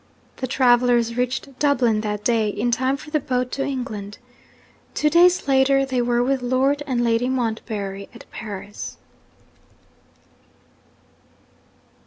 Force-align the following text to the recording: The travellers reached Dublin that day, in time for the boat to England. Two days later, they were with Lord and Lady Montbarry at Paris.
The 0.37 0.47
travellers 0.47 1.15
reached 1.15 1.59
Dublin 1.59 2.01
that 2.01 2.23
day, 2.23 2.49
in 2.49 2.71
time 2.71 2.97
for 2.97 3.11
the 3.11 3.19
boat 3.19 3.51
to 3.51 3.63
England. 3.63 4.17
Two 4.95 5.11
days 5.11 5.47
later, 5.47 5.85
they 5.85 6.01
were 6.01 6.23
with 6.23 6.41
Lord 6.41 6.81
and 6.87 7.03
Lady 7.03 7.29
Montbarry 7.29 8.09
at 8.11 8.25
Paris. 8.31 8.97